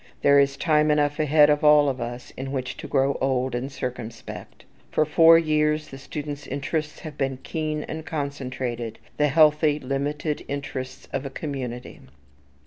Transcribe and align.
There 0.23 0.39
is 0.39 0.57
time 0.57 0.89
enough 0.89 1.19
ahead 1.19 1.51
of 1.51 1.63
all 1.63 1.87
of 1.87 2.01
us 2.01 2.31
in 2.35 2.51
which 2.51 2.75
to 2.77 2.87
grow 2.87 3.19
old 3.21 3.53
and 3.53 3.71
circumspect. 3.71 4.65
For 4.89 5.05
four 5.05 5.37
years 5.37 5.89
the 5.89 5.99
student's 5.99 6.47
interests 6.47 7.01
have 7.01 7.19
been 7.19 7.37
keen 7.43 7.83
and 7.83 8.03
concentrated, 8.03 8.97
the 9.17 9.27
healthy, 9.27 9.77
limited 9.77 10.43
interests 10.47 11.07
of 11.13 11.23
a 11.23 11.29
community. 11.29 11.99